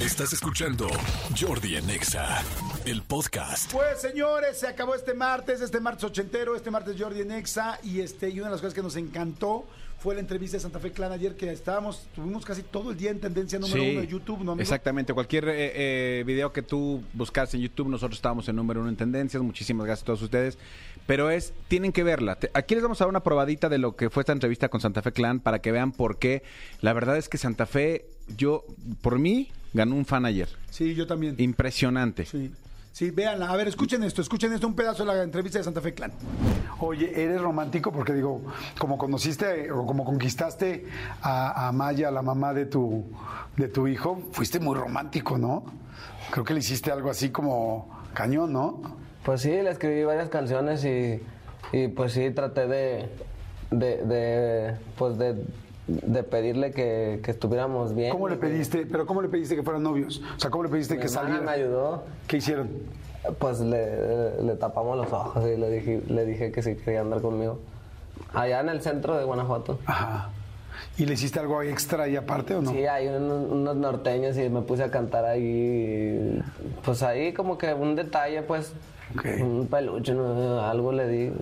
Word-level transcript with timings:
Estás 0.00 0.32
escuchando 0.32 0.88
Jordi 1.38 1.76
en 1.76 1.90
Exa, 1.90 2.42
el 2.86 3.02
podcast. 3.02 3.70
Pues 3.70 4.00
señores, 4.00 4.58
se 4.58 4.66
acabó 4.66 4.94
este 4.94 5.12
martes, 5.12 5.60
este 5.60 5.78
martes 5.78 6.04
ochentero, 6.04 6.56
este 6.56 6.70
martes 6.70 6.96
Jordi 6.98 7.20
en 7.20 7.32
Exa 7.32 7.78
y 7.84 8.00
este 8.00 8.30
y 8.30 8.40
una 8.40 8.48
de 8.48 8.52
las 8.52 8.60
cosas 8.62 8.72
que 8.72 8.82
nos 8.82 8.96
encantó 8.96 9.66
fue 9.98 10.14
la 10.14 10.22
entrevista 10.22 10.56
de 10.56 10.62
Santa 10.62 10.78
Fe 10.78 10.92
Clan 10.92 11.12
ayer 11.12 11.36
que 11.36 11.50
estábamos, 11.52 12.08
tuvimos 12.14 12.46
casi 12.46 12.62
todo 12.62 12.92
el 12.92 12.96
día 12.96 13.10
en 13.10 13.20
tendencia 13.20 13.58
número 13.58 13.82
Sí, 13.82 13.90
uno 13.90 14.00
de 14.00 14.06
YouTube, 14.06 14.38
¿no? 14.42 14.52
amigo? 14.52 14.62
Exactamente, 14.62 15.12
cualquier 15.12 15.46
eh, 15.50 16.20
eh, 16.20 16.24
video 16.24 16.50
que 16.54 16.62
tú 16.62 17.04
buscas 17.12 17.52
en 17.52 17.60
YouTube, 17.60 17.88
nosotros 17.88 18.16
estábamos 18.16 18.48
en 18.48 18.56
número 18.56 18.80
uno 18.80 18.88
en 18.88 18.96
tendencias. 18.96 19.42
Muchísimas 19.42 19.84
gracias 19.84 20.04
a 20.04 20.06
todos 20.06 20.22
ustedes. 20.22 20.56
Pero 21.06 21.28
es, 21.28 21.52
tienen 21.68 21.92
que 21.92 22.02
verla. 22.02 22.38
Aquí 22.54 22.74
les 22.74 22.82
vamos 22.82 22.98
a 23.00 23.04
dar 23.04 23.10
una 23.10 23.22
probadita 23.22 23.68
de 23.68 23.76
lo 23.76 23.96
que 23.96 24.08
fue 24.08 24.22
esta 24.22 24.32
entrevista 24.32 24.70
con 24.70 24.80
Santa 24.80 25.02
Fe 25.02 25.12
Clan 25.12 25.40
para 25.40 25.58
que 25.60 25.70
vean 25.70 25.92
por 25.92 26.18
qué. 26.18 26.44
La 26.80 26.94
verdad 26.94 27.18
es 27.18 27.28
que 27.28 27.36
Santa 27.36 27.66
Fe, 27.66 28.06
yo, 28.36 28.64
por 29.02 29.18
mí, 29.18 29.48
ganó 29.72 29.94
un 29.96 30.04
fan 30.04 30.24
ayer. 30.24 30.48
Sí, 30.70 30.94
yo 30.94 31.06
también. 31.06 31.34
Impresionante. 31.38 32.26
Sí. 32.26 32.52
Sí, 32.92 33.10
véanla. 33.10 33.48
A 33.48 33.56
ver, 33.56 33.68
escuchen 33.68 34.02
esto, 34.02 34.20
escuchen 34.20 34.52
esto, 34.52 34.66
un 34.66 34.74
pedazo 34.74 35.04
de 35.04 35.14
la 35.14 35.22
entrevista 35.22 35.58
de 35.58 35.64
Santa 35.64 35.80
Fe 35.80 35.94
Clan. 35.94 36.12
Oye, 36.80 37.22
eres 37.22 37.40
romántico 37.40 37.92
porque 37.92 38.12
digo, 38.12 38.42
como 38.78 38.98
conociste 38.98 39.70
o 39.70 39.86
como 39.86 40.04
conquistaste 40.04 40.86
a, 41.22 41.68
a 41.68 41.72
Maya, 41.72 42.10
la 42.10 42.20
mamá 42.20 42.52
de 42.52 42.66
tu, 42.66 43.04
de 43.56 43.68
tu 43.68 43.86
hijo, 43.86 44.20
fuiste 44.32 44.58
muy 44.58 44.74
romántico, 44.74 45.38
¿no? 45.38 45.64
Creo 46.30 46.44
que 46.44 46.52
le 46.52 46.60
hiciste 46.60 46.90
algo 46.90 47.10
así 47.10 47.30
como 47.30 47.88
cañón, 48.12 48.52
¿no? 48.52 48.82
Pues 49.24 49.42
sí, 49.42 49.50
le 49.50 49.70
escribí 49.70 50.02
varias 50.02 50.28
canciones 50.28 50.84
y, 50.84 51.20
y 51.72 51.88
pues 51.88 52.12
sí, 52.12 52.30
traté 52.32 52.66
de, 52.66 53.08
de, 53.70 53.96
de, 54.04 54.74
pues 54.98 55.16
de, 55.16 55.44
de 56.02 56.22
pedirle 56.22 56.70
que, 56.72 57.20
que 57.22 57.30
estuviéramos 57.30 57.94
bien. 57.94 58.12
¿Cómo 58.12 58.28
le 58.28 58.36
pediste, 58.36 58.86
pero 58.90 59.06
cómo 59.06 59.22
le 59.22 59.28
pediste 59.28 59.56
que 59.56 59.62
fueran 59.62 59.82
novios? 59.82 60.22
O 60.36 60.40
sea, 60.40 60.50
¿cómo 60.50 60.64
le 60.64 60.68
pediste 60.70 60.94
Mi 60.94 61.00
que 61.00 61.06
hermana 61.06 61.28
saliera? 61.28 61.44
me 61.46 61.52
ayudó, 61.52 62.04
¿Qué 62.26 62.36
hicieron? 62.38 62.68
pues 63.38 63.60
le, 63.60 64.42
le 64.42 64.54
tapamos 64.56 64.96
los 64.96 65.12
ojos 65.12 65.44
y 65.46 65.56
le 65.58 65.70
dije, 65.70 66.02
le 66.08 66.24
dije 66.24 66.50
que 66.52 66.62
sí 66.62 66.74
quería 66.76 67.00
andar 67.02 67.20
conmigo. 67.20 67.58
Allá 68.32 68.60
en 68.60 68.68
el 68.70 68.80
centro 68.80 69.16
de 69.18 69.24
Guanajuato. 69.24 69.78
Ajá. 69.86 70.30
¿Y 70.96 71.04
le 71.06 71.14
hiciste 71.14 71.38
algo 71.38 71.60
extra 71.62 72.04
ahí 72.04 72.16
aparte 72.16 72.54
o 72.54 72.62
no? 72.62 72.70
Sí, 72.70 72.86
hay 72.86 73.08
un- 73.08 73.30
unos 73.30 73.76
norteños 73.76 74.36
y 74.38 74.48
me 74.48 74.62
puse 74.62 74.84
a 74.84 74.90
cantar 74.90 75.24
ahí. 75.24 76.40
Pues 76.84 77.02
ahí 77.02 77.32
como 77.32 77.58
que 77.58 77.72
un 77.74 77.94
detalle, 77.96 78.42
pues. 78.42 78.72
Ok. 79.14 79.24
Un 79.42 79.66
peluche, 79.66 80.14
¿no? 80.14 80.60
algo 80.60 80.92
le 80.92 81.08
di. 81.08 81.32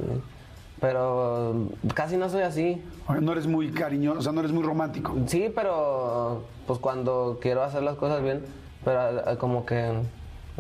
Pero 0.81 1.69
casi 1.95 2.17
no 2.17 2.29
soy 2.29 2.43
así. 2.43 2.83
No 3.21 3.33
eres 3.33 3.47
muy 3.47 3.71
cariñoso, 3.73 4.19
o 4.19 4.23
sea, 4.23 4.33
no 4.33 4.41
eres 4.41 4.53
muy 4.53 4.63
romántico. 4.63 5.15
Sí, 5.27 5.51
pero 5.55 6.43
pues 6.67 6.79
cuando 6.79 7.39
quiero 7.41 7.63
hacer 7.63 7.83
las 7.83 7.97
cosas 7.97 8.23
bien, 8.23 8.45
pero 8.85 9.31
eh, 9.31 9.37
como 9.39 9.67
que, 9.67 9.93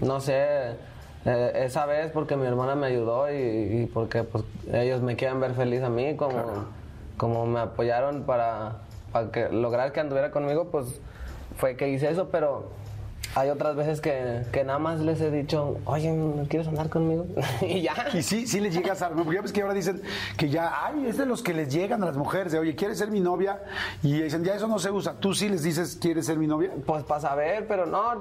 no 0.02 0.20
sé, 0.20 0.72
eh, 1.25 1.52
esa 1.55 1.86
vez 1.86 2.10
porque 2.10 2.36
mi 2.36 2.47
hermana 2.47 2.75
me 2.75 2.86
ayudó 2.86 3.30
y, 3.30 3.83
y 3.83 3.91
porque 3.92 4.25
pues 4.25 4.44
ellos 4.72 5.02
me 5.02 5.16
quieren 5.16 5.41
ver 5.41 5.55
feliz 5.55 5.83
a 5.83 5.91
mí, 5.91 6.16
como, 6.16 6.64
como 7.16 7.47
me 7.47 7.60
apoyaron 7.60 8.22
para, 8.22 8.78
para 9.12 9.30
que, 9.30 9.48
lograr 9.50 9.92
que 9.92 10.00
anduviera 10.00 10.30
conmigo, 10.30 10.69
pues 10.70 11.00
fue 11.56 11.77
que 11.77 11.88
hice 11.91 12.10
eso, 12.10 12.28
pero 12.30 12.70
hay 13.39 13.50
otras 13.50 13.77
veces 13.77 14.00
que, 14.00 14.42
que 14.53 14.64
nada 14.64 14.78
más 14.78 15.00
les 15.00 15.20
he 15.20 15.31
dicho, 15.31 15.78
oye, 15.84 16.11
¿no 16.12 16.44
quieres 16.48 16.69
andar 16.69 16.89
conmigo? 16.89 17.27
y 17.62 17.83
ya. 17.83 17.94
Y 18.14 18.22
sí, 18.22 18.47
sí 18.47 18.61
les 18.61 18.75
llegas 18.75 19.00
a... 19.03 19.11
Porque 19.11 19.34
ya 19.36 19.42
ves 19.42 19.53
que 19.53 19.62
ahora 19.62 19.75
dicen 19.75 20.03
que 20.36 20.48
ya, 20.48 20.84
ay, 20.86 21.06
es 21.06 21.17
de 21.19 21.27
los 21.27 21.42
que 21.42 21.55
les 21.55 21.72
llegan 21.72 22.03
a 22.03 22.06
las 22.06 22.16
mujeres, 22.16 22.53
de, 22.53 22.59
oye, 22.59 22.75
¿quieres 22.75 22.98
ser 22.98 23.11
mi 23.11 23.20
novia? 23.20 23.61
Y 24.03 24.20
dicen, 24.22 24.44
ya 24.44 24.55
eso 24.55 24.66
no 24.69 24.78
se 24.78 24.91
usa. 24.91 25.14
¿Tú 25.20 25.34
sí 25.34 25.48
les 25.48 25.62
dices, 25.62 25.98
¿quieres 26.00 26.27
ser 26.27 26.39
mi 26.39 26.47
novia? 26.47 26.70
Pues 26.86 27.05
para 27.05 27.20
saber, 27.20 27.66
pero 27.69 27.86
no. 27.86 28.12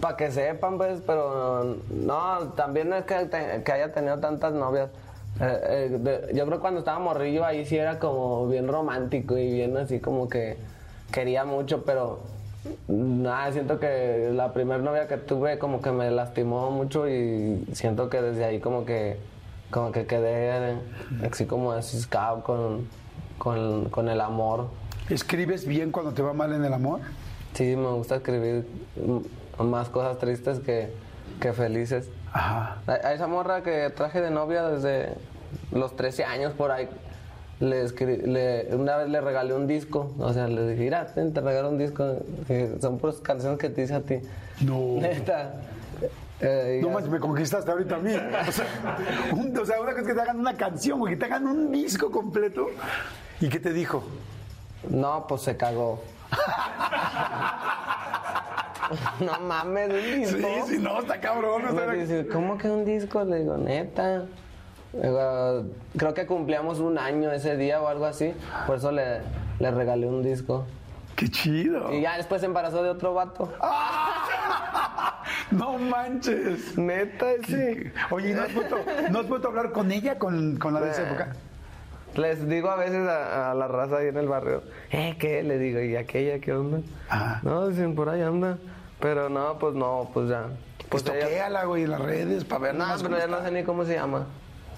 Para 0.00 0.16
que 0.16 0.30
sepan, 0.30 0.76
pues, 0.78 1.00
pero 1.06 1.76
no, 1.90 2.38
también 2.56 2.88
no 2.88 2.96
es 2.96 3.04
que, 3.04 3.26
te- 3.26 3.62
que 3.64 3.72
haya 3.72 3.92
tenido 3.92 4.18
tantas 4.20 4.52
novias. 4.52 4.88
Eh, 5.40 5.88
eh, 5.92 5.98
de- 5.98 6.34
yo 6.34 6.46
creo 6.46 6.58
que 6.58 6.62
cuando 6.62 6.80
estaba 6.80 6.98
morrillo 7.00 7.44
ahí 7.44 7.66
sí 7.66 7.76
era 7.76 7.98
como 7.98 8.46
bien 8.46 8.68
romántico 8.68 9.36
y 9.36 9.52
bien 9.52 9.76
así 9.76 9.98
como 10.00 10.28
que 10.28 10.56
quería 11.12 11.44
mucho, 11.44 11.84
pero 11.84 12.20
nada, 12.88 13.52
siento 13.52 13.78
que 13.78 14.30
la 14.32 14.52
primera 14.52 14.82
novia 14.82 15.08
que 15.08 15.16
tuve 15.16 15.58
como 15.58 15.82
que 15.82 15.92
me 15.92 16.10
lastimó 16.10 16.70
mucho 16.70 17.08
y 17.08 17.64
siento 17.72 18.08
que 18.08 18.22
desde 18.22 18.44
ahí 18.44 18.60
como 18.60 18.84
que 18.84 19.18
como 19.70 19.92
que 19.92 20.06
quedé 20.06 20.78
así 21.30 21.46
como 21.46 21.72
asiscado 21.72 22.42
con, 22.42 22.88
con, 23.38 23.90
con 23.90 24.08
el 24.08 24.20
amor. 24.20 24.68
¿Escribes 25.10 25.66
bien 25.66 25.92
cuando 25.92 26.12
te 26.12 26.22
va 26.22 26.32
mal 26.32 26.52
en 26.52 26.64
el 26.64 26.72
amor? 26.72 27.00
Sí, 27.54 27.76
me 27.76 27.90
gusta 27.90 28.16
escribir 28.16 28.66
más 29.58 29.88
cosas 29.88 30.18
tristes 30.18 30.60
que, 30.60 30.92
que 31.40 31.52
felices. 31.52 32.08
Ajá. 32.32 32.78
A, 32.86 32.92
a 32.92 33.12
esa 33.12 33.26
morra 33.26 33.62
que 33.62 33.90
traje 33.90 34.20
de 34.20 34.30
novia 34.30 34.62
desde 34.68 35.14
los 35.72 35.96
13 35.96 36.24
años 36.24 36.52
por 36.52 36.70
ahí, 36.70 36.88
le, 37.60 37.88
le- 38.26 38.76
una 38.76 38.96
vez 38.98 39.08
le 39.08 39.20
regalé 39.20 39.54
un 39.54 39.66
disco. 39.66 40.12
O 40.18 40.32
sea, 40.32 40.46
le 40.48 40.68
dije, 40.68 40.84
mira, 40.84 41.06
te 41.06 41.40
regalo 41.40 41.70
un 41.70 41.78
disco. 41.78 42.16
que 42.46 42.76
son 42.80 42.98
puras 42.98 43.16
canciones 43.16 43.58
que 43.58 43.70
te 43.70 43.82
hice 43.82 43.94
a 43.94 44.00
ti. 44.00 44.20
No. 44.60 44.78
Neta. 45.00 45.54
Eh, 46.40 46.78
No 46.82 46.90
manches, 46.90 47.10
me 47.10 47.18
conquistaste 47.18 47.68
ahorita 47.70 47.96
a 47.96 47.98
mí. 47.98 48.12
O 48.14 48.52
sea, 48.52 48.66
un- 49.32 49.56
o 49.58 49.64
sea, 49.66 49.80
una 49.80 49.90
cosa 49.90 50.02
es 50.02 50.06
que 50.08 50.14
te 50.14 50.20
hagan 50.20 50.38
una 50.38 50.56
canción, 50.56 50.98
güey, 51.00 51.14
que 51.14 51.20
te 51.20 51.26
hagan 51.26 51.46
un 51.46 51.72
disco 51.72 52.10
completo. 52.10 52.68
¿Y 53.40 53.48
qué 53.48 53.58
te 53.58 53.72
dijo? 53.72 54.04
No, 54.88 55.26
pues 55.26 55.42
se 55.42 55.56
cagó. 55.56 56.00
no 59.20 59.40
mames, 59.40 59.90
un 59.90 60.20
disco. 60.22 60.48
Sí, 60.66 60.74
sí, 60.74 60.78
no, 60.80 61.00
está 61.00 61.20
cabrón. 61.20 61.62
dice, 61.98 62.26
¿cómo 62.28 62.56
que 62.56 62.68
un 62.70 62.84
disco? 62.84 63.24
Le 63.24 63.40
digo, 63.40 63.56
neta. 63.56 64.24
Digo, 65.02 65.64
creo 65.96 66.14
que 66.14 66.26
cumplíamos 66.26 66.80
un 66.80 66.98
año 66.98 67.30
ese 67.32 67.56
día 67.56 67.80
o 67.80 67.88
algo 67.88 68.06
así. 68.06 68.34
Por 68.66 68.76
eso 68.76 68.90
le, 68.92 69.20
le 69.58 69.70
regalé 69.70 70.06
un 70.06 70.22
disco. 70.22 70.66
Qué 71.16 71.28
chido. 71.28 71.92
Y 71.92 72.00
ya 72.02 72.16
después 72.16 72.40
se 72.40 72.46
embarazó 72.46 72.82
de 72.82 72.90
otro 72.90 73.14
vato. 73.14 73.52
No 75.50 75.78
manches. 75.78 76.76
Neta, 76.76 77.26
sí. 77.46 77.90
Oye, 78.10 78.30
¿y 78.30 78.34
¿no 78.34 78.42
has 78.42 78.54
vuelto, 78.54 78.76
¿no 79.10 79.18
has 79.20 79.28
vuelto 79.28 79.48
a 79.48 79.50
hablar 79.50 79.72
con 79.72 79.90
ella, 79.90 80.18
con, 80.18 80.58
con 80.58 80.74
la 80.74 80.80
de 80.80 80.90
esa 80.90 81.02
época? 81.08 81.32
Les 82.14 82.48
digo 82.48 82.70
a 82.70 82.76
veces 82.76 83.06
a, 83.08 83.50
a 83.50 83.54
la 83.54 83.68
raza 83.68 83.98
ahí 83.98 84.08
en 84.08 84.16
el 84.16 84.28
barrio, 84.28 84.62
¿eh, 84.90 85.16
qué? 85.18 85.42
Le 85.42 85.58
digo, 85.58 85.80
¿y 85.80 85.96
aquella 85.96 86.38
qué 86.38 86.52
onda? 86.52 86.80
Ajá. 87.08 87.40
No, 87.42 87.68
dicen, 87.68 87.94
por 87.94 88.08
ahí 88.08 88.22
anda. 88.22 88.58
Pero 89.00 89.28
no, 89.28 89.58
pues 89.58 89.74
no, 89.74 90.10
pues 90.12 90.28
ya. 90.28 90.46
Pues 90.88 91.02
Pues 91.02 91.04
toquéala, 91.04 91.64
güey, 91.64 91.84
en 91.84 91.90
las 91.92 92.00
redes 92.00 92.44
para 92.44 92.60
ver 92.60 92.74
No, 92.74 92.86
pero 93.02 93.18
ya 93.18 93.26
no 93.26 93.42
sé 93.42 93.50
ni 93.50 93.62
cómo 93.62 93.84
se 93.84 93.94
llama. 93.94 94.26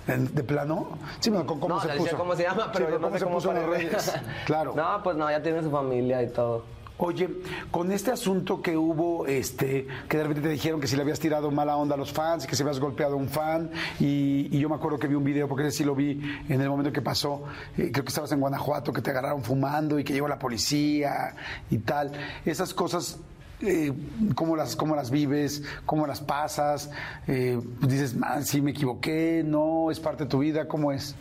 ¿En- 0.06 0.34
¿De 0.34 0.42
plano? 0.42 0.88
Sí, 1.20 1.30
bueno, 1.30 1.46
¿cómo 1.46 1.68
no, 1.68 1.80
se 1.80 1.88
puso? 1.90 2.16
cómo 2.16 2.34
se 2.34 2.42
llama, 2.42 2.70
pero 2.72 2.86
Sí, 2.86 2.92
no 2.94 3.00
¿cómo 3.00 3.12
sé 3.12 3.18
se 3.18 3.24
cómo 3.24 3.36
puso 3.36 3.52
en 3.52 3.70
redes? 3.70 4.12
Claro. 4.46 4.74
No, 4.74 5.02
pues 5.02 5.16
no, 5.16 5.30
ya 5.30 5.42
tiene 5.42 5.62
su 5.62 5.70
familia 5.70 6.22
y 6.22 6.28
todo. 6.28 6.64
Oye, 7.02 7.30
con 7.70 7.90
este 7.92 8.10
asunto 8.10 8.60
que 8.60 8.76
hubo, 8.76 9.26
este, 9.26 9.86
que 10.06 10.18
de 10.18 10.22
repente 10.22 10.42
te 10.42 10.48
dijeron 10.50 10.82
que 10.82 10.86
si 10.86 10.96
le 10.96 11.02
habías 11.02 11.18
tirado 11.18 11.50
mala 11.50 11.74
onda 11.76 11.94
a 11.94 11.98
los 11.98 12.12
fans, 12.12 12.46
que 12.46 12.54
si 12.54 12.62
habías 12.62 12.78
golpeado 12.78 13.14
a 13.14 13.16
un 13.16 13.30
fan, 13.30 13.70
y, 13.98 14.48
y 14.54 14.58
yo 14.60 14.68
me 14.68 14.74
acuerdo 14.74 14.98
que 14.98 15.06
vi 15.08 15.14
un 15.14 15.24
video, 15.24 15.48
porque 15.48 15.66
ese 15.66 15.78
sí 15.78 15.84
lo 15.84 15.94
vi 15.94 16.20
en 16.50 16.60
el 16.60 16.68
momento 16.68 16.92
que 16.92 17.00
pasó, 17.00 17.44
eh, 17.78 17.90
creo 17.90 18.04
que 18.04 18.08
estabas 18.10 18.32
en 18.32 18.40
Guanajuato, 18.40 18.92
que 18.92 19.00
te 19.00 19.10
agarraron 19.12 19.42
fumando 19.42 19.98
y 19.98 20.04
que 20.04 20.12
llegó 20.12 20.28
la 20.28 20.38
policía 20.38 21.34
y 21.70 21.78
tal. 21.78 22.12
Esas 22.44 22.74
cosas, 22.74 23.18
eh, 23.62 23.92
¿cómo, 24.34 24.56
las, 24.56 24.76
¿cómo 24.76 24.96
las 24.96 25.10
vives? 25.10 25.62
¿Cómo 25.86 26.06
las 26.06 26.20
pasas? 26.20 26.90
Eh, 27.26 27.60
dices, 27.82 28.16
man, 28.16 28.44
sí 28.44 28.60
me 28.62 28.70
equivoqué, 28.70 29.42
no, 29.44 29.90
es 29.90 30.00
parte 30.00 30.24
de 30.24 30.30
tu 30.30 30.38
vida, 30.38 30.66
¿cómo 30.66 30.92
es? 30.92 31.14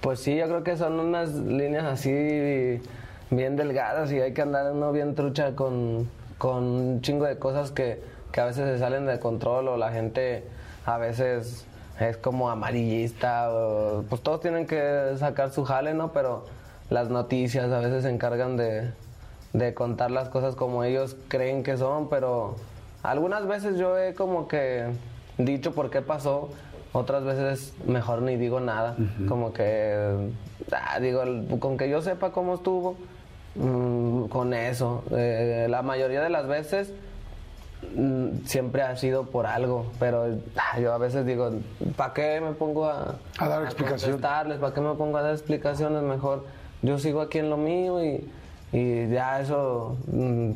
Pues 0.00 0.20
sí, 0.20 0.36
yo 0.36 0.46
creo 0.46 0.64
que 0.64 0.76
son 0.76 0.98
unas 1.00 1.30
líneas 1.34 1.84
así 1.84 2.80
bien 3.30 3.56
delgadas 3.56 4.12
y 4.12 4.20
hay 4.20 4.34
que 4.34 4.42
andar 4.42 4.72
uno 4.72 4.92
bien 4.92 5.14
trucha 5.14 5.54
con, 5.54 6.08
con 6.38 6.64
un 6.64 7.00
chingo 7.00 7.24
de 7.24 7.38
cosas 7.38 7.70
que, 7.70 8.02
que 8.32 8.40
a 8.40 8.46
veces 8.46 8.68
se 8.68 8.78
salen 8.78 9.06
de 9.06 9.18
control 9.20 9.68
o 9.68 9.76
la 9.76 9.92
gente 9.92 10.44
a 10.84 10.98
veces 10.98 11.64
es 12.00 12.16
como 12.16 12.50
amarillista 12.50 13.48
pues 14.08 14.22
todos 14.22 14.40
tienen 14.40 14.66
que 14.66 15.14
sacar 15.18 15.52
su 15.52 15.64
jale, 15.64 15.94
¿no? 15.94 16.12
Pero 16.12 16.44
las 16.90 17.08
noticias 17.08 17.70
a 17.70 17.78
veces 17.78 18.02
se 18.02 18.10
encargan 18.10 18.56
de, 18.56 18.90
de 19.52 19.74
contar 19.74 20.10
las 20.10 20.28
cosas 20.28 20.54
como 20.54 20.84
ellos 20.84 21.16
creen 21.28 21.62
que 21.62 21.76
son, 21.76 22.08
pero 22.08 22.56
algunas 23.02 23.46
veces 23.46 23.78
yo 23.78 23.98
he 23.98 24.14
como 24.14 24.48
que 24.48 24.86
dicho 25.38 25.72
por 25.72 25.90
qué 25.90 26.02
pasó, 26.02 26.48
otras 26.92 27.24
veces 27.24 27.74
mejor 27.86 28.22
ni 28.22 28.36
digo 28.36 28.60
nada, 28.60 28.96
como 29.28 29.52
que 29.52 30.30
ah, 30.72 31.00
digo, 31.00 31.22
con 31.58 31.76
que 31.76 31.88
yo 31.88 32.02
sepa 32.02 32.32
cómo 32.32 32.54
estuvo, 32.54 32.96
mm, 33.54 34.24
con 34.24 34.54
eso. 34.54 35.02
Eh, 35.10 35.66
la 35.68 35.82
mayoría 35.82 36.22
de 36.22 36.30
las 36.30 36.46
veces 36.46 36.92
mm, 37.96 38.44
siempre 38.44 38.82
ha 38.82 38.94
sido 38.96 39.24
por 39.24 39.46
algo, 39.46 39.86
pero 39.98 40.26
ah, 40.56 40.78
yo 40.78 40.92
a 40.92 40.98
veces 40.98 41.24
digo, 41.26 41.50
¿para 41.96 42.12
qué 42.12 42.40
me 42.40 42.52
pongo 42.52 42.86
a, 42.86 43.16
A 43.38 43.48
dar 43.48 43.62
explicación. 43.64 44.12
contestarles? 44.12 44.58
¿Para 44.58 44.74
qué 44.74 44.80
me 44.80 44.94
pongo 44.94 45.16
a 45.18 45.22
dar 45.22 45.32
explicaciones? 45.32 46.02
Mejor 46.02 46.44
yo 46.82 46.98
sigo 46.98 47.20
aquí 47.20 47.38
en 47.38 47.48
lo 47.48 47.56
mío 47.56 48.04
y, 48.04 48.28
y 48.72 49.08
ya 49.08 49.40
eso, 49.40 49.96
mm, 50.06 50.52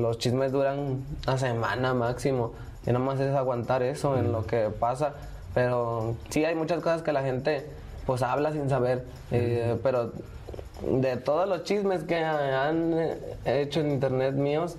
los 0.00 0.18
chismes 0.18 0.52
duran 0.52 1.04
una 1.26 1.38
semana 1.38 1.94
máximo. 1.94 2.52
Y 2.86 2.88
nada 2.88 2.98
más 2.98 3.20
es 3.20 3.34
aguantar 3.34 3.82
eso 3.82 4.16
en 4.16 4.32
lo 4.32 4.46
que 4.46 4.70
pasa. 4.70 5.14
Pero 5.54 6.14
sí 6.30 6.44
hay 6.44 6.54
muchas 6.54 6.78
cosas 6.82 7.02
que 7.02 7.12
la 7.12 7.22
gente 7.22 7.66
pues 8.06 8.22
habla 8.22 8.52
sin 8.52 8.68
saber. 8.68 9.04
eh, 9.30 9.76
pero 9.82 10.12
de 10.88 11.16
todos 11.16 11.48
los 11.48 11.62
chismes 11.64 12.02
que 12.04 12.16
han 12.16 12.94
hecho 13.44 13.80
en 13.80 13.90
internet 13.92 14.34
míos, 14.34 14.76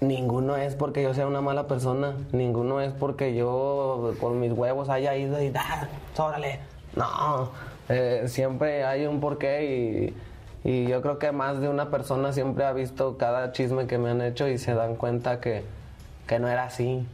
Ninguno 0.00 0.56
es 0.56 0.74
porque 0.74 1.02
yo 1.02 1.14
sea 1.14 1.26
una 1.26 1.40
mala 1.40 1.66
persona, 1.66 2.16
ninguno 2.32 2.82
es 2.82 2.92
porque 2.92 3.34
yo 3.34 4.12
con 4.20 4.38
mis 4.38 4.52
huevos 4.52 4.90
haya 4.90 5.16
ido 5.16 5.40
y 5.40 5.48
da, 5.48 5.88
órale. 6.18 6.60
No, 6.94 7.50
eh, 7.88 8.24
siempre 8.26 8.84
hay 8.84 9.06
un 9.06 9.20
porqué 9.20 9.64
y, 9.64 10.16
y 10.66 10.88
yo 10.88 11.00
creo 11.00 11.20
que 11.20 11.30
más 11.30 11.60
de 11.60 11.68
una 11.68 11.90
persona 11.90 12.32
siempre 12.32 12.64
ha 12.64 12.72
visto 12.72 13.16
cada 13.18 13.52
chisme 13.52 13.86
que 13.86 13.98
me 13.98 14.10
han 14.10 14.20
hecho 14.20 14.48
y 14.48 14.58
se 14.58 14.74
dan 14.74 14.96
cuenta 14.96 15.40
que, 15.40 15.62
que 16.26 16.40
no 16.40 16.48
era 16.48 16.64
así. 16.64 17.06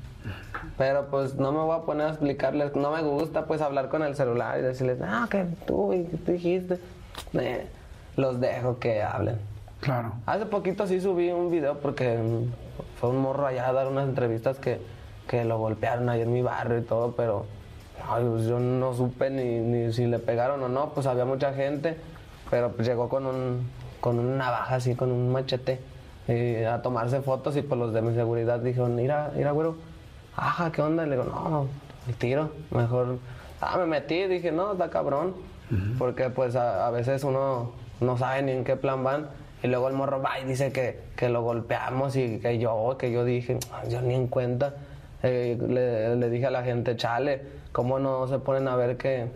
Pero 0.79 1.09
pues 1.11 1.35
no 1.35 1.53
me 1.53 1.59
voy 1.59 1.77
a 1.77 1.83
poner 1.83 2.07
a 2.07 2.11
explicarles, 2.11 2.75
no 2.77 2.93
me 2.93 3.03
gusta 3.03 3.45
pues 3.45 3.61
hablar 3.61 3.91
con 3.91 4.03
el 4.05 4.17
celular 4.17 4.59
y 4.59 4.63
decirles, 4.63 5.01
ah, 5.03 5.27
que 5.31 5.45
tú, 5.67 5.93
y 5.93 6.05
tú 6.05 6.33
dijiste. 6.33 6.79
Eh, 7.35 7.67
los 8.17 8.41
dejo 8.41 8.79
que 8.79 9.03
hablen. 9.03 9.37
Claro. 9.81 10.13
Hace 10.25 10.47
poquito 10.47 10.87
sí 10.87 11.03
subí 11.03 11.31
un 11.31 11.51
video 11.51 11.77
porque 11.79 12.19
fue 12.99 13.11
un 13.11 13.19
morro 13.19 13.47
allá 13.47 13.69
a 13.69 13.73
dar 13.75 13.87
unas 13.87 14.09
entrevistas 14.09 14.59
que, 14.59 14.81
que 15.29 15.45
lo 15.45 15.59
golpearon 15.59 16.09
ahí 16.09 16.23
en 16.23 16.33
mi 16.33 16.41
barrio 16.41 16.79
y 16.79 16.83
todo, 16.83 17.13
pero 17.17 17.45
pues, 18.09 18.47
yo 18.47 18.59
no 18.59 18.95
supe 18.95 19.29
ni, 19.29 19.59
ni 19.59 19.93
si 19.93 20.07
le 20.07 20.19
pegaron 20.21 20.63
o 20.63 20.71
no, 20.71 20.95
pues 20.95 21.07
había 21.07 21.27
mucha 21.27 21.53
gente, 21.53 21.99
pero 22.53 22.71
pues 22.73 22.87
llegó 22.87 23.09
con 23.09 23.25
un 23.25 23.67
con 24.01 24.19
una 24.19 24.37
navaja 24.37 24.75
así, 24.75 24.95
con 24.95 25.11
un 25.11 25.33
machete, 25.33 25.81
eh, 26.29 26.67
a 26.67 26.83
tomarse 26.83 27.23
fotos 27.23 27.57
y 27.57 27.63
pues 27.63 27.81
los 27.81 27.95
de 27.95 28.03
mi 28.03 28.15
seguridad 28.15 28.59
dijeron, 28.59 28.95
mira, 28.95 29.31
mira, 29.35 29.53
güero, 29.53 29.77
ajá, 30.37 30.71
¿qué 30.71 30.83
onda? 30.83 31.07
Y 31.07 31.09
le 31.09 31.17
digo, 31.17 31.25
no, 31.33 31.67
el 32.09 32.15
tiro, 32.17 32.51
mejor, 32.73 33.19
ah, 33.63 33.79
me 33.79 33.87
metí, 33.87 34.27
dije, 34.27 34.53
no, 34.53 34.73
está 34.73 34.91
cabrón, 34.91 35.35
porque 35.99 36.29
pues 36.29 36.55
a, 36.57 36.87
a 36.89 36.91
veces 36.91 37.25
uno 37.25 37.73
no 38.01 38.19
sabe 38.19 38.43
ni 38.43 38.53
en 38.53 38.65
qué 38.65 38.77
plan 38.77 39.03
van. 39.03 39.29
Y 39.63 39.69
luego 39.69 39.89
el 39.89 39.95
morro 39.95 40.21
va 40.21 40.39
y 40.41 40.45
dice 40.45 40.73
que, 40.73 41.01
que 41.17 41.29
lo 41.31 41.41
golpeamos 41.43 42.17
y 42.17 42.39
que 42.41 42.59
yo, 42.59 42.97
que 42.99 43.11
yo 43.13 43.25
dije, 43.25 43.59
"Ah, 43.73 43.85
yo 43.89 44.03
ni 44.03 44.15
en 44.15 44.27
cuenta. 44.27 44.75
Eh, 45.23 45.57
le, 45.69 46.17
le 46.17 46.29
dije 46.29 46.47
a 46.47 46.51
la 46.51 46.65
gente, 46.65 46.97
chale, 46.97 47.41
¿cómo 47.71 47.99
no 48.01 48.27
se 48.27 48.39
ponen 48.41 48.67
a 48.69 48.75
ver 48.77 48.97
que... 48.99 49.29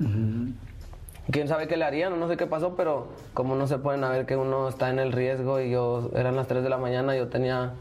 Quién 1.31 1.49
sabe 1.49 1.67
qué 1.67 1.77
le 1.77 1.85
harían 1.85 2.19
no 2.19 2.29
sé 2.29 2.37
qué 2.37 2.47
pasó, 2.47 2.77
pero 2.77 3.09
cómo 3.35 3.57
no 3.57 3.67
se 3.67 3.79
ponen 3.79 4.05
a 4.05 4.11
ver 4.11 4.27
que 4.27 4.37
uno 4.37 4.69
está 4.69 4.91
en 4.91 4.99
el 4.99 5.13
riesgo 5.13 5.61
y 5.61 5.71
yo, 5.71 6.11
eran 6.15 6.37
las 6.37 6.47
3 6.47 6.63
de 6.63 6.69
la 6.69 6.79
mañana, 6.79 7.17
yo 7.17 7.29
tenía 7.29 7.73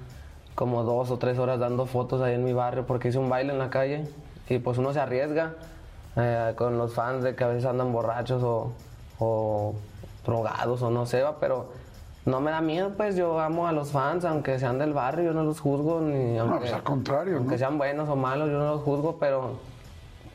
como 0.55 0.83
dos 0.83 1.11
o 1.11 1.17
tres 1.17 1.37
horas 1.37 1.59
dando 1.59 1.85
fotos 1.85 2.21
ahí 2.21 2.33
en 2.33 2.43
mi 2.43 2.53
barrio 2.53 2.85
porque 2.85 3.09
hice 3.09 3.19
un 3.19 3.29
baile 3.29 3.51
en 3.53 3.59
la 3.59 3.69
calle. 3.69 4.07
Y 4.49 4.59
pues 4.59 4.77
uno 4.77 4.93
se 4.93 4.99
arriesga 4.99 5.53
eh, 6.15 6.53
con 6.55 6.77
los 6.77 6.93
fans 6.93 7.23
de 7.23 7.35
que 7.35 7.43
a 7.43 7.47
veces 7.47 7.65
andan 7.65 7.91
borrachos 7.91 8.41
o, 8.43 8.71
o 9.19 9.73
drogados 10.25 10.81
o 10.81 10.89
no 10.89 11.05
sé, 11.05 11.21
va, 11.21 11.39
pero 11.39 11.69
no 12.25 12.41
me 12.41 12.51
da 12.51 12.61
miedo, 12.61 12.91
pues 12.97 13.15
yo 13.15 13.39
amo 13.39 13.67
a 13.67 13.71
los 13.71 13.91
fans, 13.91 14.25
aunque 14.25 14.57
sean 14.57 14.79
del 14.79 14.93
barrio, 14.93 15.25
yo 15.25 15.33
no 15.33 15.43
los 15.43 15.59
juzgo, 15.59 16.01
ni 16.01 16.37
aunque, 16.37 16.59
pues, 16.59 16.73
al 16.73 16.83
contrario, 16.83 17.37
aunque 17.37 17.53
¿no? 17.53 17.57
sean 17.57 17.77
buenos 17.77 18.09
o 18.09 18.15
malos, 18.15 18.49
yo 18.49 18.57
no 18.57 18.73
los 18.73 18.81
juzgo, 18.81 19.17
pero 19.19 19.51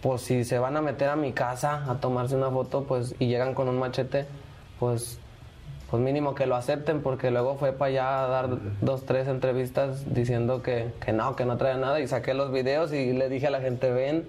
pues 0.03 0.23
si 0.23 0.45
se 0.45 0.59
van 0.59 0.77
a 0.77 0.81
meter 0.81 1.09
a 1.09 1.17
mi 1.17 1.33
casa 1.33 1.85
a 1.91 1.97
tomarse 1.97 2.37
una 2.37 2.51
foto, 2.51 2.85
pues 2.85 3.15
y 3.19 3.27
llegan 3.27 3.55
con 3.55 3.69
un 3.69 3.79
machete, 3.79 4.27
pues 4.79 5.19
pues 5.91 6.01
mínimo 6.01 6.37
que 6.37 6.47
lo 6.47 6.55
acepten 6.55 7.03
porque 7.03 7.33
luego 7.33 7.57
fue 7.57 7.73
para 7.73 7.89
allá 7.89 8.25
a 8.25 8.29
dar 8.29 8.49
dos, 8.81 9.05
tres 9.07 9.27
entrevistas 9.27 10.05
diciendo 10.15 10.63
que, 10.63 10.93
que 11.05 11.13
no, 11.13 11.35
que 11.35 11.45
no 11.45 11.57
traía 11.57 11.79
nada 11.79 11.99
y 11.99 12.07
saqué 12.07 12.33
los 12.33 12.53
videos 12.53 12.93
y 12.93 13.13
le 13.13 13.29
dije 13.29 13.49
a 13.49 13.51
la 13.51 13.61
gente 13.61 13.91
ven 13.91 14.25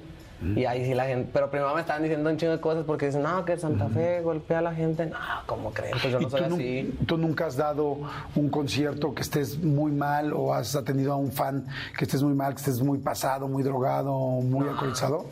y 0.56 0.66
ahí 0.66 0.84
sí 0.84 0.96
la 0.96 1.06
gente, 1.06 1.30
pero 1.32 1.52
primero 1.52 1.76
me 1.76 1.82
estaban 1.82 2.02
diciendo 2.02 2.28
un 2.28 2.36
chingo 2.36 2.54
de 2.54 2.60
cosas 2.60 2.84
porque 2.84 3.06
dicen, 3.06 3.22
no, 3.22 3.46
que 3.46 3.58
Santa 3.58 3.88
Fe 3.90 4.22
golpea 4.22 4.58
a 4.58 4.62
la 4.64 4.74
gente, 4.74 5.06
no, 5.06 5.18
¿cómo 5.46 5.72
creen? 5.72 5.92
Pues 6.02 6.12
yo 6.12 6.20
¿Y 6.20 6.24
no 6.24 6.30
soy 6.32 6.42
así. 6.42 6.98
tú 7.06 7.16
nunca 7.16 7.46
has 7.46 7.58
dado 7.58 8.00
un 8.34 8.50
concierto 8.50 9.14
que 9.14 9.22
estés 9.22 9.60
muy 9.60 9.92
mal 9.92 10.34
o 10.34 10.52
has 10.52 10.76
atendido 10.76 11.14
a 11.14 11.16
un 11.16 11.32
fan 11.32 11.68
que 11.96 12.06
estés 12.06 12.24
muy 12.24 12.34
mal, 12.34 12.56
que 12.56 12.60
estés 12.60 12.82
muy 12.82 12.98
pasado, 12.98 13.48
muy 13.48 13.62
drogado, 13.62 14.12
muy 14.18 14.68
alcoholizado? 14.68 15.28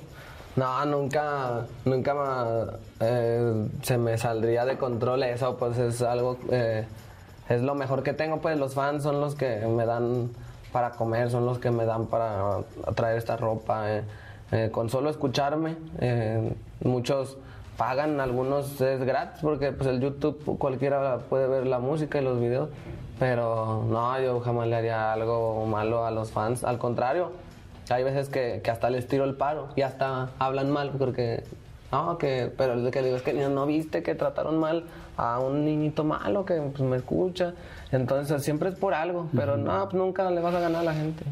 No, 0.56 0.86
nunca, 0.86 1.66
nunca 1.86 2.14
me, 2.14 2.72
eh, 3.00 3.68
se 3.82 3.98
me 3.98 4.18
saldría 4.18 4.66
de 4.66 4.78
control 4.78 5.24
eso, 5.24 5.56
pues 5.58 5.78
es 5.78 6.02
algo, 6.02 6.38
eh, 6.52 6.86
es 7.48 7.62
lo 7.62 7.76
mejor 7.76 8.04
que 8.04 8.14
tengo, 8.14 8.38
pues 8.38 8.58
los 8.58 8.74
fans 8.74 9.04
son 9.04 9.22
los 9.22 9.36
que 9.36 9.66
me 9.68 9.86
dan 9.86 10.30
para 10.74 10.92
comer, 10.92 11.30
son 11.32 11.46
los 11.46 11.60
que 11.60 11.72
me 11.72 11.86
dan 11.86 12.08
para 12.08 12.58
traer 12.96 13.18
esta 13.18 13.38
ropa. 13.38 13.92
eh. 13.92 14.04
Eh, 14.52 14.70
con 14.72 14.90
solo 14.90 15.12
escucharme, 15.12 15.76
muchos 16.84 17.38
pagan, 17.78 18.20
algunos 18.20 18.82
es 18.82 19.00
gratis 19.04 19.40
porque 19.44 19.72
pues 19.72 19.88
el 19.88 20.00
YouTube 20.02 20.58
cualquiera 20.58 21.20
puede 21.30 21.48
ver 21.48 21.68
la 21.68 21.78
música 21.78 22.20
y 22.20 22.24
los 22.24 22.40
videos, 22.40 22.70
pero 23.20 23.84
no, 23.88 24.20
yo 24.20 24.40
jamás 24.40 24.68
le 24.68 24.76
haría 24.76 25.14
algo 25.14 25.68
malo 25.68 26.04
a 26.04 26.10
los 26.10 26.32
fans, 26.32 26.64
al 26.64 26.80
contrario. 26.80 27.32
Hay 27.90 28.04
veces 28.04 28.30
que, 28.30 28.62
que 28.64 28.72
hasta 28.72 28.90
les 28.90 29.08
tiro 29.08 29.24
el 29.24 29.36
paro 29.36 29.70
y 29.76 29.82
hasta 29.82 30.30
hablan 30.40 30.72
mal 30.72 30.92
porque... 30.98 31.44
No, 31.92 32.20
que, 32.20 32.52
pero 32.56 32.74
el 32.74 32.92
que 32.92 33.02
le 33.02 33.08
digo 33.08 33.18
es 33.18 33.24
que 33.24 33.34
no 33.34 33.66
viste 33.66 34.04
que 34.04 34.14
trataron 34.14 34.60
mal 34.60 34.84
a 35.18 35.40
un 35.40 35.66
niñito 35.66 36.04
malo 36.04 36.46
que 36.46 36.62
pues, 36.62 36.82
me 36.82 36.98
escucha. 36.98 37.54
Entonces 37.92 38.44
siempre 38.44 38.70
es 38.70 38.76
por 38.76 38.94
algo, 38.94 39.28
pero 39.36 39.58
no, 39.58 39.86
pues, 39.86 39.96
nunca 39.96 40.30
le 40.30 40.40
vas 40.40 40.54
a 40.54 40.60
ganar 40.60 40.82
a 40.82 40.84
la 40.84 40.94
gente. 40.94 41.26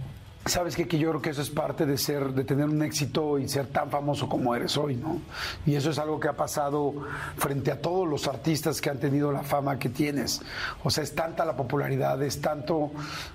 Sabes 0.48 0.76
que, 0.76 0.88
que 0.88 0.98
yo 0.98 1.10
creo 1.10 1.22
que 1.22 1.30
eso 1.32 1.42
es 1.42 1.50
parte 1.50 1.86
de 1.86 1.98
ser, 1.98 2.34
de 2.34 2.44
tener 2.44 2.66
un 2.66 2.82
éxito 2.82 3.38
y 3.38 3.48
ser 3.50 3.68
tan 3.68 3.90
famoso 3.90 4.30
como 4.30 4.56
eres 4.56 4.78
hoy, 4.78 4.96
¿no? 4.96 5.20
Y 5.66 5.76
eso 5.76 5.90
es 5.90 6.00
algo 6.00 6.20
que 6.20 6.30
ha 6.30 6.34
pasado 6.38 6.94
frente 7.38 7.72
a 7.72 7.82
todos 7.82 8.08
los 8.08 8.28
artistas 8.28 8.80
que 8.80 8.90
han 8.90 8.98
tenido 9.00 9.32
la 9.32 9.44
fama 9.44 9.78
que 9.78 9.90
tienes. 9.90 10.42
O 10.84 10.90
sea, 10.90 11.04
es 11.04 11.14
tanta 11.14 11.44
la 11.44 11.56
popularidad, 11.58 12.22
es 12.24 12.40
tanto 12.42 12.92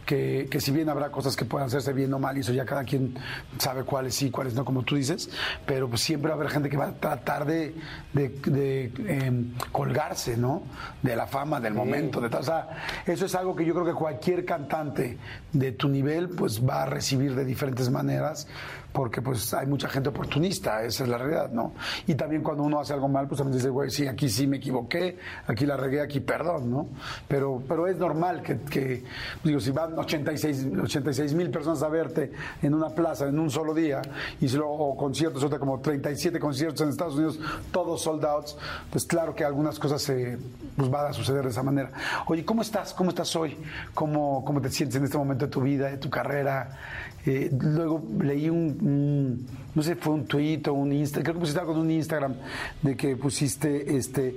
que, 0.07 0.49
que 0.51 0.61
si 0.61 0.71
bien 0.73 0.89
habrá 0.89 1.11
cosas 1.11 1.37
que 1.37 1.45
puedan 1.45 1.67
hacerse 1.67 1.93
bien 1.93 2.13
o 2.15 2.19
mal, 2.19 2.37
y 2.37 2.41
eso 2.41 2.53
ya 2.53 2.65
cada 2.65 2.85
quien 2.85 3.15
sabe 3.59 3.85
cuáles 3.85 4.15
sí, 4.15 4.31
cuáles 4.31 4.55
no, 4.55 4.65
como 4.65 4.83
tú 4.83 4.97
dices, 4.97 5.29
pero 5.67 5.89
pues 5.89 6.01
siempre 6.01 6.31
va 6.31 6.37
a 6.37 6.39
haber 6.39 6.51
gente 6.51 6.71
que 6.71 6.77
va 6.79 6.87
a 6.89 6.93
tratar 6.95 7.45
de, 7.45 7.75
de- 8.15 8.29
de, 8.47 8.85
em, 9.07 9.53
colgarse, 9.71 10.37
¿no? 10.37 10.63
De 11.03 11.15
la 11.15 11.27
fama, 11.27 11.61
del 11.61 11.75
momento, 11.75 12.21
de 12.21 12.31
tal. 12.31 12.41
O 12.41 12.45
sea, 12.45 12.69
eso 13.07 13.27
es 13.27 13.35
algo 13.35 13.55
que 13.55 13.65
yo 13.65 13.75
creo 13.75 13.85
que 13.87 13.93
cualquier 13.95 14.45
cantante 14.45 15.19
de 15.53 15.73
tu 15.73 15.89
nivel, 15.89 16.31
pues 16.31 16.67
va 16.67 16.83
a 16.85 16.87
recibir 17.03 17.35
de 17.35 17.45
diferentes 17.45 17.91
maneras, 17.91 18.47
porque 18.93 19.23
pues 19.23 19.55
hay 19.55 19.67
mucha 19.67 19.89
gente 19.89 20.11
oportunista, 20.11 20.83
esa 20.85 21.05
es 21.05 21.09
la 21.09 21.19
realidad, 21.19 21.51
¿no? 21.51 21.73
Y 22.07 22.15
también 22.15 22.43
cuando 22.43 22.63
uno 22.63 22.81
hace 22.81 22.93
algo 22.93 23.09
mal, 23.09 23.27
pues 23.27 23.39
también 23.39 23.57
dice, 23.59 23.71
güey, 23.71 23.91
sí, 23.91 24.07
aquí 24.07 24.29
sí 24.29 24.47
me 24.47 24.59
equivoqué, 24.59 25.19
aquí 25.47 25.67
la 25.67 25.77
regué, 25.77 26.01
aquí 26.01 26.21
perdón, 26.21 26.71
¿no? 26.71 26.89
Pero, 27.27 27.63
pero 27.67 27.87
es 27.87 27.97
normal 27.97 28.43
que, 28.43 28.61
que, 28.61 29.05
digo, 29.43 29.61
si 29.61 29.71
van 29.71 29.99
86 29.99 31.35
mil 31.35 31.51
personas 31.51 31.83
a 31.83 31.89
verte 31.89 32.33
en 32.61 32.75
una 32.75 32.91
plaza 32.91 33.27
en 33.27 33.39
un 33.39 33.51
solo 33.51 33.75
día, 33.75 34.03
y 34.41 34.49
si 34.49 34.57
luego 34.57 34.97
conciertos, 34.97 35.43
otra 35.43 35.59
como 35.59 35.81
37 35.81 36.39
conciertos 36.39 36.81
en 36.83 36.89
Estados 36.91 37.15
Unidos, 37.15 37.41
todos 37.71 38.03
sold 38.03 38.25
outs, 38.25 38.57
pues 38.91 39.05
claro 39.05 39.35
que 39.35 39.45
algunas 39.45 39.79
cosas 39.79 40.03
se, 40.03 40.39
pues 40.77 40.91
van 40.91 41.07
a 41.07 41.13
suceder 41.13 41.45
de 41.45 41.51
esa 41.51 41.63
manera. 41.63 41.91
Oye, 42.27 42.45
¿cómo 42.45 42.63
estás? 42.63 42.93
¿Cómo 42.93 43.11
estás 43.11 43.35
hoy? 43.37 43.57
¿Cómo, 43.95 44.45
cómo 44.45 44.61
te 44.61 44.71
sientes 44.71 44.97
en 44.97 45.05
este 45.05 45.19
momento 45.19 45.47
de 45.47 45.51
tu 45.51 45.61
vida, 45.61 45.89
de 45.89 45.97
tu 45.97 46.11
carrera? 46.11 46.79
Eh, 47.25 47.51
luego 47.57 48.03
leí 48.21 48.51
un, 48.51 48.77
un- 48.83 49.47
no 49.75 49.83
sé, 49.83 49.97
fue 49.97 50.13
un 50.15 50.27
tweet 50.27 50.63
o 50.69 50.73
un 50.75 50.93
Instagram, 50.93 51.25
creo 51.25 51.35
que 51.35 51.41
pusiste 51.41 51.61
algo 51.61 51.73
en 51.73 51.79
un 51.79 51.91
Instagram 51.91 52.35
de 52.83 52.97
que 52.97 53.17
pusiste, 53.17 53.97
este, 53.97 54.37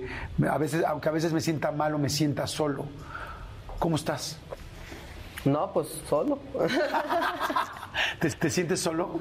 a 0.50 0.58
veces, 0.58 0.84
aunque 0.86 1.10
a 1.10 1.12
veces 1.12 1.34
me 1.34 1.42
sienta 1.42 1.72
mal 1.72 1.94
o 1.94 1.98
me 1.98 2.10
sienta 2.10 2.48
solo. 2.48 2.86
¿Cómo 3.80 3.96
estás? 3.98 4.38
No, 5.44 5.72
pues 5.74 5.88
solo. 6.10 6.40
¿Te, 8.20 8.30
te 8.30 8.50
sientes 8.50 8.80
solo? 8.80 9.20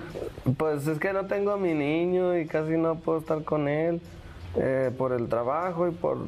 Pues 0.57 0.87
es 0.87 0.99
que 0.99 1.13
no 1.13 1.27
tengo 1.27 1.53
a 1.53 1.57
mi 1.57 1.75
niño 1.75 2.37
y 2.39 2.47
casi 2.47 2.73
no 2.77 2.97
puedo 2.97 3.19
estar 3.19 3.43
con 3.45 3.69
él 3.69 4.01
eh, 4.57 4.91
por 4.97 5.13
el 5.13 5.29
trabajo 5.29 5.89
y 5.89 5.91
por 5.91 6.19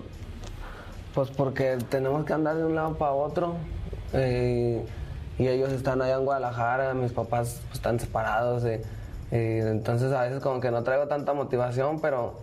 pues 1.15 1.31
porque 1.31 1.79
tenemos 1.89 2.27
que 2.27 2.33
andar 2.35 2.57
de 2.57 2.65
un 2.65 2.75
lado 2.75 2.99
para 2.99 3.13
otro 3.13 3.55
eh, 4.13 4.85
y 5.39 5.49
ellos 5.49 5.73
están 5.73 6.01
allá 6.03 6.17
en 6.17 6.25
Guadalajara, 6.25 6.95
mis 6.95 7.13
papás 7.13 7.61
están 7.73 8.01
separados 8.01 8.65
eh, 8.65 8.81
y 9.31 9.67
entonces 9.67 10.13
a 10.13 10.23
veces 10.23 10.41
como 10.41 10.61
que 10.61 10.71
no 10.71 10.83
traigo 10.83 11.09
tanta 11.09 11.33
motivación, 11.33 12.01
pero 12.01 12.35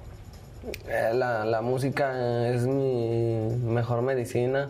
eh, 0.88 1.12
la, 1.14 1.62
música 1.62 2.48
es 2.50 2.66
mi 2.68 3.50
mejor 3.66 4.02
medicina. 4.02 4.70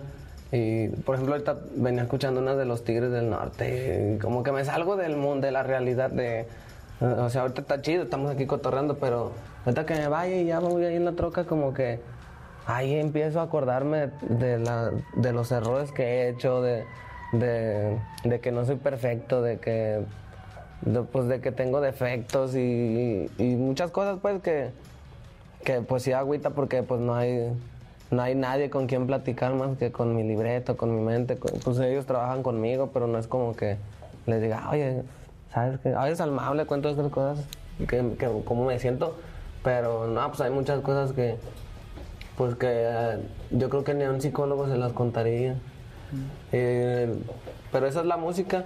Y 0.52 0.90
por 0.90 1.16
ejemplo, 1.16 1.34
ahorita 1.34 1.58
venía 1.76 2.04
escuchando 2.04 2.40
unas 2.40 2.58
de 2.58 2.66
los 2.66 2.84
Tigres 2.84 3.12
del 3.12 3.30
Norte. 3.30 4.16
Y 4.16 4.20
como 4.20 4.44
que 4.44 4.52
me 4.52 4.64
salgo 4.64 4.96
del 4.96 5.18
mundo, 5.18 5.48
de 5.48 5.52
la 5.52 5.64
realidad 5.64 6.12
de. 6.12 6.48
O 7.02 7.30
sea, 7.30 7.42
ahorita 7.42 7.62
está 7.62 7.82
chido, 7.82 8.04
estamos 8.04 8.32
aquí 8.32 8.46
cotorreando, 8.46 8.98
pero 8.98 9.32
ahorita 9.66 9.86
que 9.86 9.96
me 9.96 10.08
vaya 10.08 10.36
y 10.36 10.46
ya 10.46 10.60
voy 10.60 10.86
ahí 10.86 10.96
en 10.96 11.06
la 11.06 11.14
troca, 11.14 11.44
como 11.46 11.74
que 11.74 12.00
ahí 12.66 12.96
empiezo 12.96 13.40
a 13.42 13.44
acordarme 13.44 14.12
de, 14.22 14.60
la, 14.60 14.92
de 15.16 15.34
los 15.34 15.52
errores 15.52 15.92
que 15.92 16.04
he 16.04 16.30
hecho, 16.30 16.62
de, 16.62 16.86
de, 17.34 18.00
de 18.24 18.40
que 18.40 18.52
no 18.52 18.66
soy 18.66 18.78
perfecto, 18.78 19.42
de 19.42 19.60
que, 19.60 20.00
de, 20.82 21.02
pues 21.02 21.28
de 21.28 21.42
que 21.42 21.52
tengo 21.52 21.82
defectos 21.82 22.56
y, 22.56 23.30
y 23.38 23.56
muchas 23.56 23.92
cosas 23.92 24.20
pues 24.22 24.42
que, 24.42 24.70
que 25.66 25.82
pues 25.82 26.04
sí 26.04 26.14
agüita 26.14 26.52
porque 26.52 26.84
pues 26.84 27.02
no 27.02 27.16
hay 27.16 27.52
no 28.12 28.22
hay 28.22 28.36
nadie 28.36 28.70
con 28.70 28.86
quien 28.88 29.08
platicar 29.08 29.54
más 29.56 29.78
que 29.78 29.92
con 29.92 30.16
mi 30.16 30.24
libreto, 30.24 30.78
con 30.78 30.96
mi 30.96 31.02
mente. 31.02 31.36
pues 31.36 31.80
ellos 31.80 32.06
trabajan 32.06 32.44
conmigo, 32.44 32.92
pero 32.94 33.08
no 33.08 33.18
es 33.18 33.28
como 33.28 33.56
que 33.56 33.78
les 34.28 34.42
diga, 34.42 34.70
oye, 34.70 35.02
¿sabes 35.52 35.80
qué? 35.80 35.94
Al 35.94 36.32
Mao 36.32 36.54
le 36.54 36.66
cuento 36.66 36.90
estas 36.90 37.12
cosas, 37.12 37.44
que, 37.80 38.16
que 38.18 38.30
cómo 38.46 38.66
me 38.66 38.78
siento, 38.80 39.16
pero 39.64 40.08
no, 40.08 40.28
pues 40.28 40.42
hay 40.42 40.52
muchas 40.52 40.82
cosas 40.82 41.14
que, 41.14 41.38
pues 42.38 42.56
que 42.56 42.68
eh, 42.70 43.18
yo 43.52 43.70
creo 43.70 43.84
que 43.84 43.94
ni 43.94 44.04
a 44.04 44.12
un 44.12 44.22
psicólogo 44.22 44.68
se 44.68 44.78
las 44.78 44.94
contaría. 44.94 45.56
Eh, 46.52 47.14
pero 47.72 47.88
esa 47.88 48.02
es 48.02 48.06
la 48.06 48.18
música. 48.18 48.66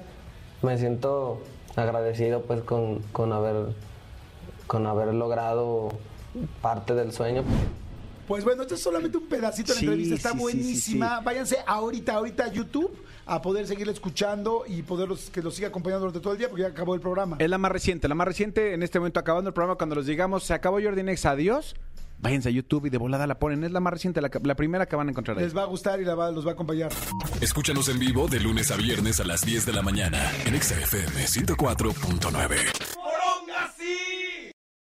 Me 0.62 0.78
siento 0.78 1.42
agradecido 1.76 2.42
pues 2.42 2.62
con, 2.64 3.00
con 3.12 3.32
haber 3.34 3.68
con 4.66 4.86
haber 4.86 5.14
logrado 5.14 5.90
parte 6.62 6.94
del 6.94 7.12
sueño. 7.14 7.44
Pues 8.28 8.44
bueno, 8.44 8.64
esto 8.64 8.76
es 8.76 8.82
solamente 8.82 9.18
un 9.18 9.28
pedacito 9.28 9.70
de 9.70 9.76
la 9.76 9.80
Sí, 9.80 9.86
entrevista, 9.86 10.16
está 10.16 10.30
sí, 10.32 10.36
sí, 10.36 10.42
buenísima. 10.42 11.22
Váyanse 11.22 11.60
ahorita, 11.66 12.16
ahorita 12.16 12.44
a 12.46 12.52
YouTube 12.52 12.92
a 13.26 13.42
poder 13.42 13.68
seguirla 13.68 13.94
escuchando 13.94 14.64
y 14.68 14.84
poderlos 14.84 15.30
que 15.30 15.42
los 15.42 15.56
siga 15.56 15.70
acompañando 15.70 16.02
durante 16.02 16.20
todo 16.20 16.34
el 16.34 16.40
día 16.40 16.50
porque 16.50 16.64
ya 16.64 16.70
acabó 16.70 16.94
el 16.96 17.00
programa. 17.02 17.38
Es 17.40 17.50
la 17.50 17.58
más 17.58 17.72
reciente, 17.72 18.08
la 18.10 18.16
más 18.16 18.28
reciente 18.28 18.74
en 18.74 18.84
este 18.84 19.00
momento 19.00 19.20
acabando 19.20 19.50
el 19.50 19.54
programa 19.54 19.78
cuando 19.78 19.96
los 19.96 20.06
digamos, 20.06 20.44
se 20.44 20.54
acabó 20.54 20.82
Jordi 20.82 21.04
Nex, 21.04 21.26
adiós. 21.26 21.76
Váyanse 22.20 22.50
a 22.50 22.52
YouTube 22.52 22.88
y 22.88 22.90
de 22.90 22.98
volada 22.98 23.28
la 23.28 23.38
ponen, 23.40 23.64
es 23.64 23.72
la 23.72 23.80
más 23.80 23.94
reciente, 23.94 24.22
la, 24.22 24.30
primera 24.30 24.88
que 24.88 24.96
van 24.96 25.08
a 25.08 25.12
encontrar 25.12 25.38
ahí. 25.38 25.44
Les 25.44 25.56
va 25.56 25.64
a 25.64 25.66
gustar 25.66 26.02
y 26.02 26.06
la 26.06 26.16
va- 26.16 26.32
los 26.32 26.46
va 26.46 26.52
a 26.52 26.54
acompañar. 26.54 26.92
Escúchanos 27.42 27.90
en 27.90 28.00
vivo 28.00 28.28
de 28.28 28.40
lunes 28.40 28.72
a 28.72 28.76
viernes 28.76 29.20
a 29.20 29.24
las 29.24 29.42
10 29.46 29.66
de 29.66 29.74
la 29.74 29.82
mañana 29.84 30.32
en 30.46 30.56
Exa 30.56 30.76
FM 30.80 31.26
104.9. 31.28 32.87